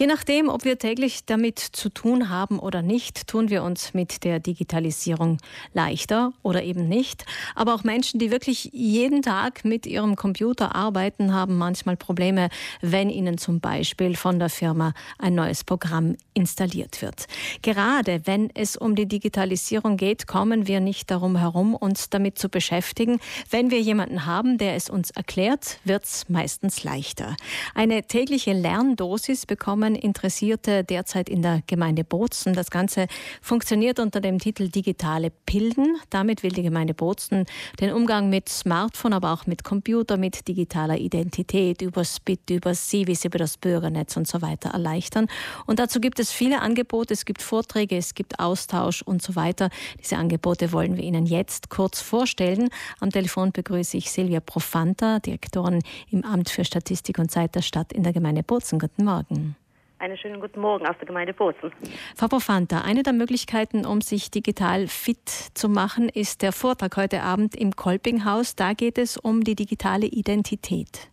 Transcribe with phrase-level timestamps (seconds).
[0.00, 4.24] Je nachdem, ob wir täglich damit zu tun haben oder nicht, tun wir uns mit
[4.24, 5.36] der Digitalisierung
[5.74, 7.26] leichter oder eben nicht.
[7.54, 12.48] Aber auch Menschen, die wirklich jeden Tag mit ihrem Computer arbeiten, haben manchmal Probleme,
[12.80, 17.26] wenn ihnen zum Beispiel von der Firma ein neues Programm installiert wird.
[17.60, 22.48] Gerade wenn es um die Digitalisierung geht, kommen wir nicht darum herum, uns damit zu
[22.48, 23.20] beschäftigen.
[23.50, 27.36] Wenn wir jemanden haben, der es uns erklärt, wird es meistens leichter.
[27.74, 32.54] Eine tägliche Lerndosis bekommen Millionen Interessierte derzeit in der Gemeinde Bozen.
[32.54, 33.06] Das Ganze
[33.42, 35.96] funktioniert unter dem Titel Digitale Pilden.
[36.10, 37.46] Damit will die Gemeinde Bozen
[37.80, 43.24] den Umgang mit Smartphone, aber auch mit Computer, mit digitaler Identität, über SPIT, über Civis,
[43.24, 45.26] über das Bürgernetz und so weiter erleichtern.
[45.66, 47.14] Und dazu gibt es viele Angebote.
[47.14, 49.70] Es gibt Vorträge, es gibt Austausch und so weiter.
[50.00, 52.68] Diese Angebote wollen wir Ihnen jetzt kurz vorstellen.
[53.00, 57.92] Am Telefon begrüße ich Silvia Profanta, Direktorin im Amt für Statistik und Zeit der Stadt
[57.92, 58.78] in der Gemeinde Bozen.
[58.78, 59.56] Guten Morgen.
[60.00, 61.70] Einen schönen guten Morgen aus der Gemeinde Bozen.
[62.16, 67.20] Frau Profanta, eine der Möglichkeiten, um sich digital fit zu machen, ist der Vortrag heute
[67.20, 68.56] Abend im Kolpinghaus.
[68.56, 71.06] Da geht es um die digitale Identität.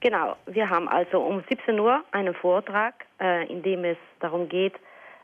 [0.00, 4.76] Genau, wir haben also um 17 Uhr einen Vortrag, äh, in dem es darum geht,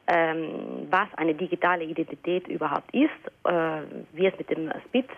[0.07, 3.09] ähm, was eine digitale Identität überhaupt ist,
[3.45, 3.81] äh,
[4.13, 5.09] wie es mit dem SPIT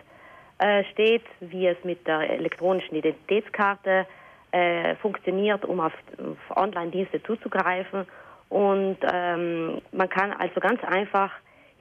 [0.58, 4.06] äh, steht, wie es mit der elektronischen Identitätskarte
[4.52, 8.06] äh, funktioniert, um auf, auf Online-Dienste zuzugreifen.
[8.48, 11.30] Und ähm, man kann also ganz einfach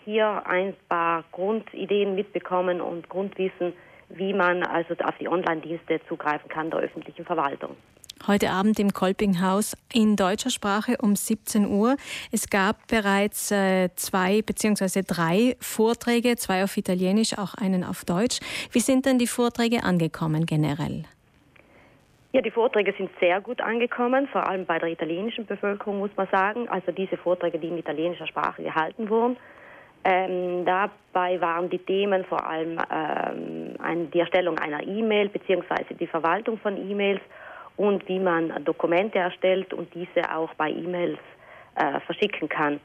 [0.06, 3.74] hier ein paar Grundideen mitbekommen und Grundwissen,
[4.10, 7.76] wie man also auf die Online-Dienste zugreifen kann der öffentlichen Verwaltung.
[8.28, 11.96] Heute Abend im Kolpinghaus in deutscher Sprache um 17 Uhr.
[12.32, 18.40] Es gab bereits äh, zwei beziehungsweise drei Vorträge, zwei auf Italienisch, auch einen auf Deutsch.
[18.72, 21.06] Wie sind denn die Vorträge angekommen generell?
[22.32, 26.28] Ja, die Vorträge sind sehr gut angekommen, vor allem bei der italienischen Bevölkerung, muss man
[26.28, 26.70] sagen.
[26.70, 29.36] Also diese Vorträge, die in italienischer Sprache gehalten wurden.
[30.04, 36.58] Ähm, dabei waren die Themen vor allem ähm, die Erstellung einer E-Mail beziehungsweise die Verwaltung
[36.60, 37.20] von E-Mails
[37.76, 41.20] und wie man Dokumente erstellt und diese auch bei E-Mails
[41.76, 42.80] äh, verschicken kann.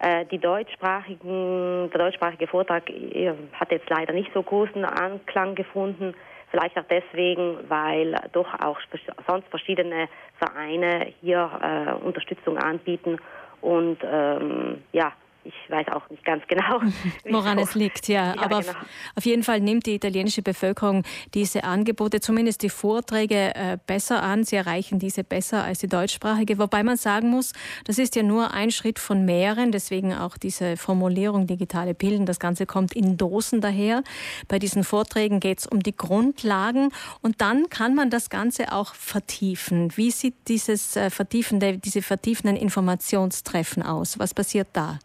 [0.00, 6.14] Äh, die deutschsprachigen, der deutschsprachige Vortrag äh, hat jetzt leider nicht so großen Anklang gefunden.
[6.50, 8.78] Vielleicht auch deswegen, weil doch auch
[9.26, 13.18] sonst verschiedene Vereine hier äh, Unterstützung anbieten
[13.60, 15.12] und ähm, ja,
[15.48, 16.80] ich weiß auch nicht ganz genau,
[17.30, 18.08] woran es liegt.
[18.08, 18.72] Ja, ja aber genau.
[19.14, 24.44] auf jeden Fall nimmt die italienische Bevölkerung diese Angebote, zumindest die Vorträge, äh, besser an.
[24.44, 26.58] Sie erreichen diese besser als die deutschsprachige.
[26.58, 27.52] Wobei man sagen muss,
[27.84, 29.72] das ist ja nur ein Schritt von mehreren.
[29.72, 32.26] Deswegen auch diese Formulierung digitale Pillen.
[32.26, 34.02] Das Ganze kommt in Dosen daher.
[34.48, 36.90] Bei diesen Vorträgen geht es um die Grundlagen
[37.22, 39.96] und dann kann man das Ganze auch vertiefen.
[39.96, 44.18] Wie sieht dieses äh, vertiefende, diese vertiefenden Informationstreffen aus?
[44.18, 44.98] Was passiert da?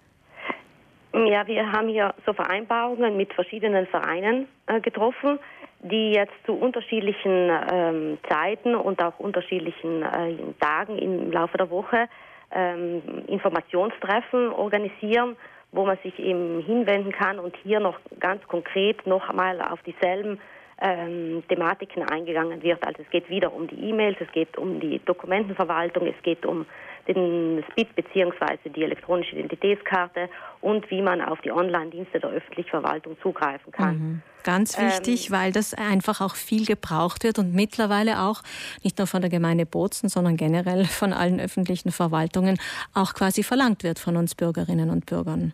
[1.13, 5.38] Ja, wir haben hier so Vereinbarungen mit verschiedenen Vereinen äh, getroffen,
[5.84, 12.09] die jetzt zu unterschiedlichen ähm, Zeiten und auch unterschiedlichen äh, Tagen im Laufe der Woche
[12.51, 15.35] ähm, Informationstreffen organisieren,
[15.72, 20.40] wo man sich eben hinwenden kann und hier noch ganz konkret noch einmal auf dieselben
[20.81, 22.85] ähm, Thematiken eingegangen wird.
[22.85, 26.66] Also es geht wieder um die E-Mails, es geht um die Dokumentenverwaltung, es geht um
[27.07, 28.69] den SPIT bzw.
[28.69, 30.29] die elektronische Identitätskarte
[30.62, 33.97] und wie man auf die Online-Dienste der öffentlichen Verwaltung zugreifen kann.
[33.97, 34.22] Mhm.
[34.44, 38.41] Ganz wichtig, ähm, weil das einfach auch viel gebraucht wird und mittlerweile auch
[38.83, 42.57] nicht nur von der Gemeinde Bozen, sondern generell von allen öffentlichen Verwaltungen
[42.94, 45.53] auch quasi verlangt wird von uns Bürgerinnen und Bürgern.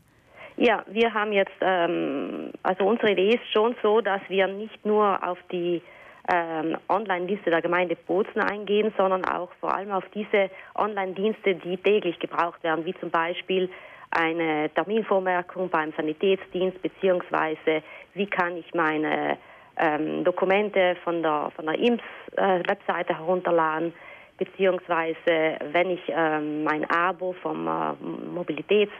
[0.61, 5.17] Ja, wir haben jetzt, ähm, also unsere Idee ist schon so, dass wir nicht nur
[5.25, 5.81] auf die
[6.29, 12.19] ähm, Online-Dienste der Gemeinde Bozen eingehen, sondern auch vor allem auf diese Online-Dienste, die täglich
[12.19, 13.69] gebraucht werden, wie zum Beispiel
[14.11, 17.81] eine Terminvormerkung beim Sanitätsdienst, beziehungsweise
[18.13, 19.37] wie kann ich meine
[19.77, 23.93] ähm, Dokumente von der, von der IMS-Webseite äh, herunterladen,
[24.37, 27.93] beziehungsweise wenn ich ähm, mein Abo vom äh,
[28.33, 28.91] Mobilitäts,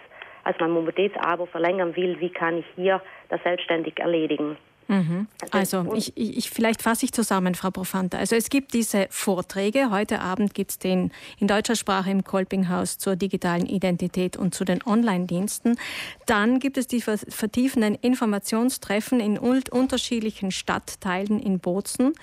[0.44, 4.57] also mein Mobilitätsabo verlängern will, wie kann ich hier das selbstständig erledigen.
[4.89, 5.27] Mhm.
[5.51, 8.18] Also, also ich, ich, vielleicht fasse ich zusammen, Frau Profanta.
[8.18, 9.91] Also es gibt diese Vorträge.
[9.91, 14.65] Heute Abend gibt es den in deutscher Sprache im Kolpinghaus zur digitalen Identität und zu
[14.65, 15.77] den Online-Diensten.
[16.25, 22.13] Dann gibt es die vertiefenden Informationstreffen in unterschiedlichen Stadtteilen in Bozen.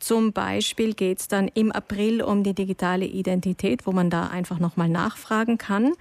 [0.00, 4.58] Zum Beispiel geht es dann im April um die digitale Identität, wo man da einfach
[4.58, 5.92] nochmal nachfragen kann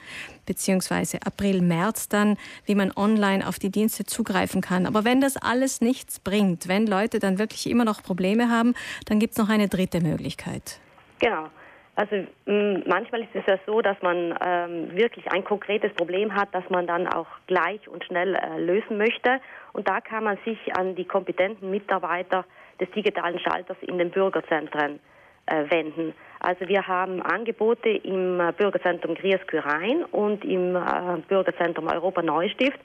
[0.48, 4.88] beziehungsweise April, März dann, wie man online auf die Dienste zugreifen kann.
[4.88, 8.74] Aber wenn das alles nichts bringt, wenn Leute dann wirklich immer noch Probleme haben,
[9.06, 10.80] dann gibt es noch eine dritte Möglichkeit.
[11.20, 11.50] Genau.
[11.96, 16.64] Also manchmal ist es ja so, dass man ähm, wirklich ein konkretes Problem hat, das
[16.70, 19.42] man dann auch gleich und schnell äh, lösen möchte.
[19.74, 22.46] Und da kann man sich an die kompetenten Mitarbeiter
[22.80, 25.00] des digitalen Schalters in den Bürgerzentren
[25.48, 26.14] äh, wenden.
[26.48, 30.80] Also wir haben Angebote im äh, Bürgerzentrum Grieskürein und im äh,
[31.28, 32.80] Bürgerzentrum Europa Neustift.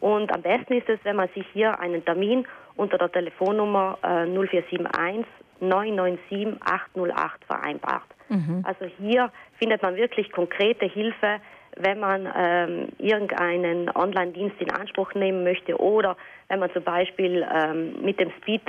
[0.00, 2.46] Und am besten ist es, wenn man sich hier einen Termin
[2.76, 5.24] unter der Telefonnummer äh, 0471
[5.60, 8.02] 997 808 vereinbart.
[8.28, 8.62] Mhm.
[8.64, 11.40] Also hier findet man wirklich konkrete Hilfe,
[11.76, 16.18] wenn man ähm, irgendeinen Online-Dienst in Anspruch nehmen möchte oder
[16.48, 18.60] wenn man zum Beispiel ähm, mit dem Speed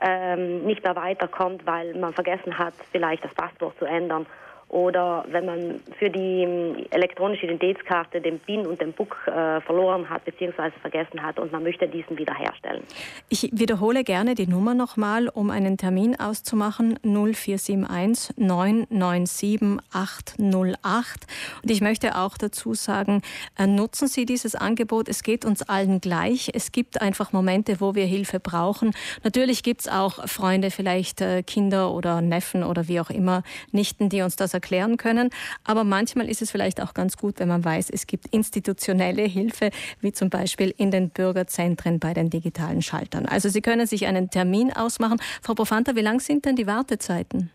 [0.00, 4.26] ähm, nicht mehr weiterkommt, weil man vergessen hat, vielleicht das Passwort zu ändern
[4.68, 10.08] oder wenn man für die ähm, elektronische Identitätskarte den PIN und den Book äh, verloren
[10.10, 10.70] hat bzw.
[10.80, 12.82] vergessen hat und man möchte diesen wiederherstellen.
[13.28, 21.26] Ich wiederhole gerne die Nummer nochmal, um einen Termin auszumachen 0471 997 808
[21.62, 23.22] und ich möchte auch dazu sagen,
[23.56, 26.50] äh, nutzen Sie dieses Angebot, es geht uns allen gleich.
[26.52, 28.92] Es gibt einfach Momente, wo wir Hilfe brauchen.
[29.22, 34.08] Natürlich gibt es auch Freunde, vielleicht äh, Kinder oder Neffen oder wie auch immer, Nichten,
[34.08, 35.30] die uns das erklären können.
[35.64, 39.70] Aber manchmal ist es vielleicht auch ganz gut, wenn man weiß, es gibt institutionelle Hilfe,
[40.00, 43.26] wie zum Beispiel in den Bürgerzentren bei den digitalen Schaltern.
[43.26, 45.18] Also Sie können sich einen Termin ausmachen.
[45.42, 47.50] Frau Profanta, wie lang sind denn die Wartezeiten?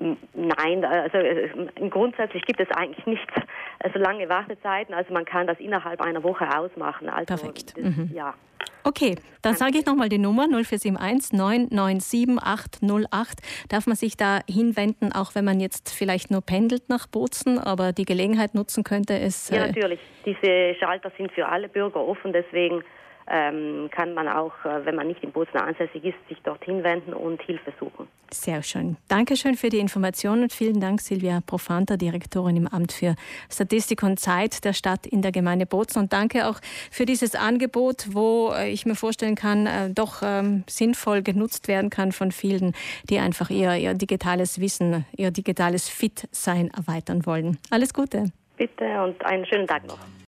[0.00, 1.48] Nein, also äh,
[1.90, 3.26] grundsätzlich gibt es eigentlich nicht
[3.92, 4.94] so lange Wartezeiten.
[4.94, 7.08] Also man kann das innerhalb einer Woche ausmachen.
[7.08, 7.74] Also Perfekt.
[7.76, 8.10] Das, mhm.
[8.14, 8.34] Ja.
[8.84, 13.40] Okay, dann sage ich nochmal die Nummer 0471 997 808.
[13.68, 17.92] Darf man sich da hinwenden, auch wenn man jetzt vielleicht nur pendelt nach Bozen, aber
[17.92, 19.50] die Gelegenheit nutzen könnte, es.
[19.50, 20.00] Ja, äh, natürlich.
[20.24, 22.82] Diese Schalter sind für alle Bürger offen, deswegen
[23.30, 27.12] ähm, kann man auch, äh, wenn man nicht in Bozen ansässig ist, sich dorthin wenden
[27.12, 28.08] und Hilfe suchen.
[28.30, 28.96] Sehr schön.
[29.08, 33.14] Dankeschön für die Informationen und vielen Dank, Silvia Profanta, Direktorin im Amt für
[33.50, 36.00] Statistik und Zeit der Stadt in der Gemeinde Bozen.
[36.00, 36.60] Und danke auch
[36.90, 41.90] für dieses Angebot, wo äh, ich mir vorstellen kann, äh, doch ähm, sinnvoll genutzt werden
[41.90, 42.72] kann von vielen,
[43.08, 47.58] die einfach ihr, ihr digitales Wissen, ihr digitales Fit-Sein erweitern wollen.
[47.70, 48.32] Alles Gute.
[48.56, 49.98] Bitte und einen schönen Tag noch.